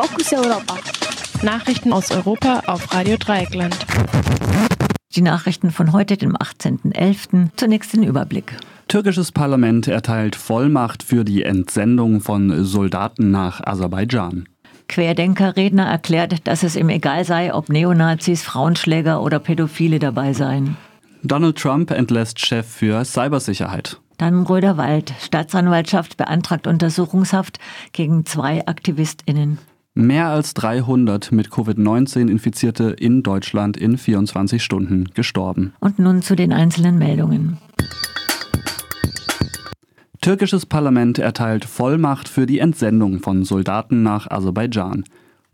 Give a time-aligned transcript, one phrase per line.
[0.00, 0.78] Fokus Europa.
[1.42, 3.76] Nachrichten aus Europa auf Radio Dreieckland.
[5.14, 7.50] Die Nachrichten von heute, dem 18.11.
[7.56, 8.56] Zunächst den Überblick.
[8.88, 14.48] Türkisches Parlament erteilt Vollmacht für die Entsendung von Soldaten nach Aserbaidschan.
[14.88, 20.78] Querdenker-Redner erklärt, dass es ihm egal sei, ob Neonazis, Frauenschläger oder Pädophile dabei seien.
[21.22, 24.00] Donald Trump entlässt Chef für Cybersicherheit.
[24.16, 25.12] Dann Röderwald.
[25.20, 27.58] Staatsanwaltschaft beantragt Untersuchungshaft
[27.92, 29.58] gegen zwei AktivistInnen.
[29.94, 35.74] Mehr als 300 mit Covid-19 Infizierte in Deutschland in 24 Stunden gestorben.
[35.80, 37.58] Und nun zu den einzelnen Meldungen.
[40.20, 45.04] Türkisches Parlament erteilt Vollmacht für die Entsendung von Soldaten nach Aserbaidschan.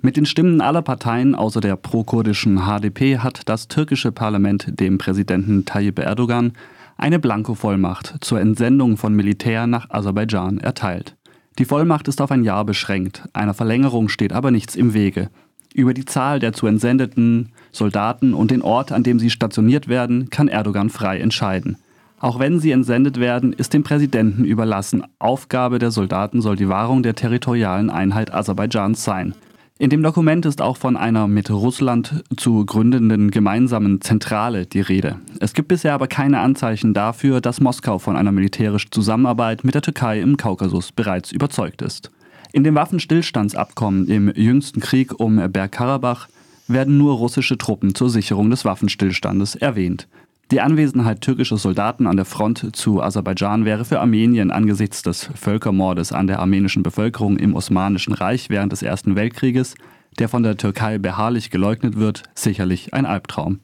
[0.03, 5.65] Mit den Stimmen aller Parteien außer der pro-kurdischen HDP hat das türkische Parlament dem Präsidenten
[5.65, 6.53] Tayyip Erdogan
[6.99, 11.16] eine Blankovollmacht zur Entsendung von Militär nach Aserbaidschan erteilt.
[11.59, 15.31] Die Vollmacht ist auf ein Jahr beschränkt, einer Verlängerung steht aber nichts im Wege.
[15.73, 20.29] Über die Zahl der zu entsendeten Soldaten und den Ort, an dem sie stationiert werden,
[20.29, 21.77] kann Erdogan frei entscheiden.
[22.19, 25.03] Auch wenn sie entsendet werden, ist dem Präsidenten überlassen.
[25.19, 29.35] Aufgabe der Soldaten soll die Wahrung der territorialen Einheit Aserbaidschans sein.
[29.79, 35.21] In dem Dokument ist auch von einer mit Russland zu gründenden gemeinsamen Zentrale die Rede.
[35.39, 39.83] Es gibt bisher aber keine Anzeichen dafür, dass Moskau von einer militärischen Zusammenarbeit mit der
[39.83, 42.11] Türkei im Kaukasus bereits überzeugt ist.
[42.55, 46.29] In dem Waffenstillstandsabkommen im jüngsten Krieg um Bergkarabach
[46.69, 50.09] werden nur russische Truppen zur Sicherung des Waffenstillstandes erwähnt.
[50.53, 56.13] Die Anwesenheit türkischer Soldaten an der Front zu Aserbaidschan wäre für Armenien angesichts des Völkermordes
[56.13, 59.75] an der armenischen Bevölkerung im Osmanischen Reich während des Ersten Weltkrieges,
[60.21, 63.59] der von der Türkei beharrlich geleugnet wird, sicherlich ein Albtraum.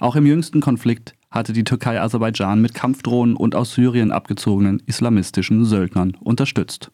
[0.00, 5.64] Auch im jüngsten Konflikt hatte die Türkei Aserbaidschan mit Kampfdrohnen und aus Syrien abgezogenen islamistischen
[5.64, 6.90] Söldnern unterstützt.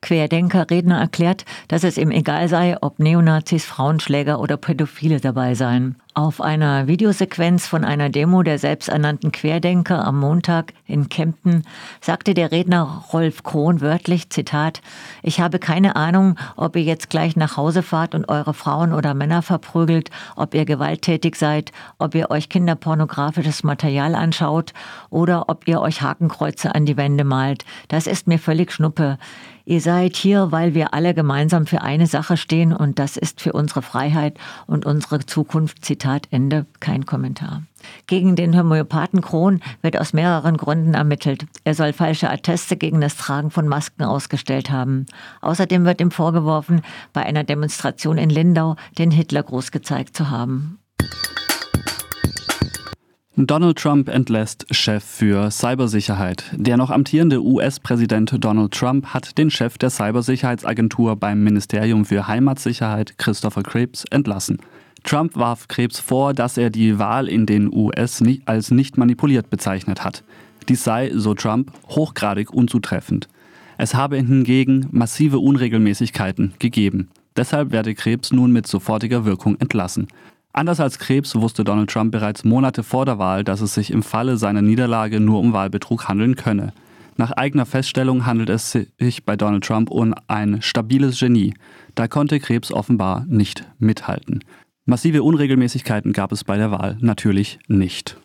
[0.00, 5.96] Querdenker-Redner erklärt, dass es ihm egal sei, ob Neonazis, Frauenschläger oder Pädophile dabei seien.
[6.18, 11.64] Auf einer Videosequenz von einer Demo der selbsternannten Querdenker am Montag in Kempten
[12.00, 14.80] sagte der Redner Rolf Krohn wörtlich, Zitat,
[15.22, 19.12] ich habe keine Ahnung, ob ihr jetzt gleich nach Hause fahrt und eure Frauen oder
[19.12, 24.72] Männer verprügelt, ob ihr gewalttätig seid, ob ihr euch kinderpornografisches Material anschaut
[25.10, 27.66] oder ob ihr euch Hakenkreuze an die Wände malt.
[27.88, 29.18] Das ist mir völlig schnuppe.
[29.68, 33.52] Ihr seid hier, weil wir alle gemeinsam für eine Sache stehen und das ist für
[33.52, 34.38] unsere Freiheit
[34.68, 35.84] und unsere Zukunft.
[35.84, 36.66] Zitat Ende.
[36.80, 37.62] Kein Kommentar.
[38.06, 41.46] Gegen den Homöopathen Kron wird aus mehreren Gründen ermittelt.
[41.64, 45.06] Er soll falsche Atteste gegen das Tragen von Masken ausgestellt haben.
[45.40, 50.78] Außerdem wird ihm vorgeworfen, bei einer Demonstration in Lindau den Hitlergruß gezeigt zu haben.
[53.38, 56.44] Donald Trump entlässt Chef für Cybersicherheit.
[56.54, 63.18] Der noch amtierende US-Präsident Donald Trump hat den Chef der Cybersicherheitsagentur beim Ministerium für Heimatsicherheit,
[63.18, 64.58] Christopher Krebs, entlassen.
[65.06, 70.02] Trump warf Krebs vor, dass er die Wahl in den US als nicht manipuliert bezeichnet
[70.02, 70.24] hat.
[70.68, 73.28] Dies sei, so Trump, hochgradig unzutreffend.
[73.78, 77.08] Es habe hingegen massive Unregelmäßigkeiten gegeben.
[77.36, 80.08] Deshalb werde Krebs nun mit sofortiger Wirkung entlassen.
[80.52, 84.02] Anders als Krebs wusste Donald Trump bereits Monate vor der Wahl, dass es sich im
[84.02, 86.72] Falle seiner Niederlage nur um Wahlbetrug handeln könne.
[87.16, 91.54] Nach eigener Feststellung handelt es sich bei Donald Trump um ein stabiles Genie.
[91.94, 94.40] Da konnte Krebs offenbar nicht mithalten.
[94.88, 98.18] Massive Unregelmäßigkeiten gab es bei der Wahl natürlich nicht.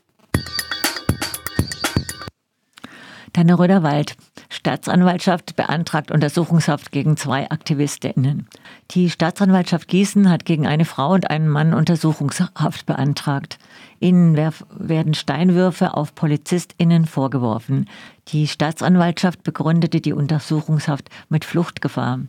[3.33, 4.15] Tanne Röderwald.
[4.49, 8.47] Staatsanwaltschaft beantragt Untersuchungshaft gegen zwei AktivistInnen.
[8.91, 13.57] Die Staatsanwaltschaft Gießen hat gegen eine Frau und einen Mann Untersuchungshaft beantragt.
[13.99, 17.89] Ihnen werden Steinwürfe auf PolizistInnen vorgeworfen.
[18.27, 22.19] Die Staatsanwaltschaft begründete die Untersuchungshaft mit Fluchtgefahr.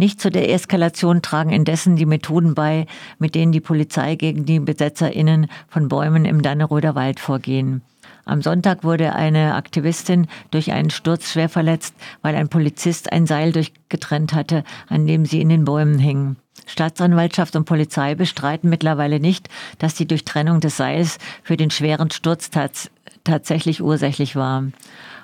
[0.00, 2.86] Nicht zu der Eskalation tragen indessen die Methoden bei,
[3.18, 7.82] mit denen die Polizei gegen die BesetzerInnen von Bäumen im Danneröder Wald vorgehen.
[8.24, 13.50] Am Sonntag wurde eine Aktivistin durch einen Sturz schwer verletzt, weil ein Polizist ein Seil
[13.50, 16.36] durchgetrennt hatte, an dem sie in den Bäumen hing.
[16.66, 19.48] Staatsanwaltschaft und Polizei bestreiten mittlerweile nicht,
[19.78, 22.92] dass die Durchtrennung des Seils für den schweren Sturz tats
[23.24, 24.62] tatsächlich ursächlich war.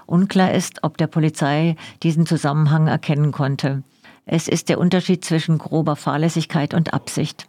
[0.06, 3.84] Unklar ist, ob der Polizei diesen Zusammenhang erkennen konnte.
[4.26, 7.46] Es ist der Unterschied zwischen grober Fahrlässigkeit und Absicht.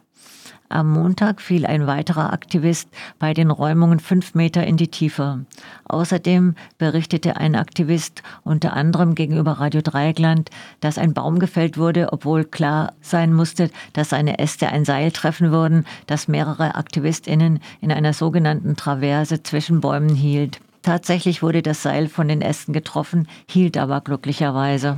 [0.68, 2.88] Am Montag fiel ein weiterer Aktivist
[3.20, 5.44] bei den Räumungen fünf Meter in die Tiefe.
[5.84, 10.50] Außerdem berichtete ein Aktivist unter anderem gegenüber Radio Dreieckland,
[10.80, 15.52] dass ein Baum gefällt wurde, obwohl klar sein musste, dass seine Äste ein Seil treffen
[15.52, 20.58] würden, das mehrere AktivistInnen in einer sogenannten Traverse zwischen Bäumen hielt.
[20.82, 24.96] Tatsächlich wurde das Seil von den Ästen getroffen, hielt aber glücklicherweise.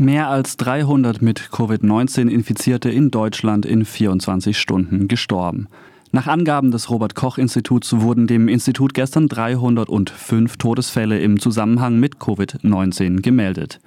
[0.00, 5.68] Mehr als 300 mit Covid-19 Infizierte in Deutschland in 24 Stunden gestorben.
[6.10, 12.16] Nach Angaben des Robert Koch Instituts wurden dem Institut gestern 305 Todesfälle im Zusammenhang mit
[12.16, 13.78] Covid-19 gemeldet.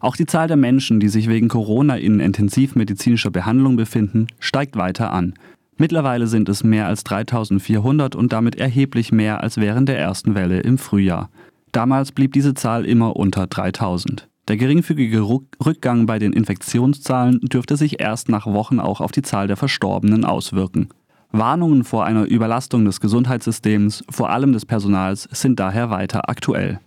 [0.00, 5.10] Auch die Zahl der Menschen, die sich wegen Corona in intensivmedizinischer Behandlung befinden, steigt weiter
[5.10, 5.32] an.
[5.78, 10.60] Mittlerweile sind es mehr als 3400 und damit erheblich mehr als während der ersten Welle
[10.60, 11.30] im Frühjahr.
[11.72, 14.28] Damals blieb diese Zahl immer unter 3000.
[14.48, 15.22] Der geringfügige
[15.64, 20.24] Rückgang bei den Infektionszahlen dürfte sich erst nach Wochen auch auf die Zahl der Verstorbenen
[20.24, 20.88] auswirken.
[21.30, 26.80] Warnungen vor einer Überlastung des Gesundheitssystems, vor allem des Personals, sind daher weiter aktuell.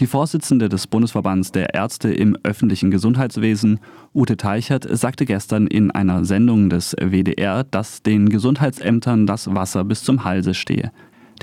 [0.00, 3.78] Die Vorsitzende des Bundesverbands der Ärzte im öffentlichen Gesundheitswesen,
[4.12, 10.02] Ute Teichert, sagte gestern in einer Sendung des WDR, dass den Gesundheitsämtern das Wasser bis
[10.02, 10.90] zum Halse stehe.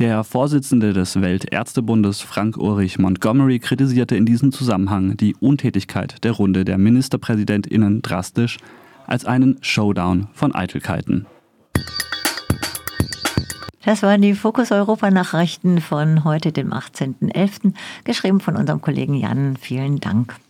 [0.01, 6.80] Der Vorsitzende des Weltärztebundes Frank-Ulrich Montgomery kritisierte in diesem Zusammenhang die Untätigkeit der Runde der
[6.80, 8.57] Ministerpräsidentinnen drastisch
[9.06, 11.27] als einen Showdown von Eitelkeiten.
[13.86, 19.56] Das waren die Fokus Europa Nachrichten von heute, dem 18.11., geschrieben von unserem Kollegen Jan.
[19.56, 20.33] Vielen Dank.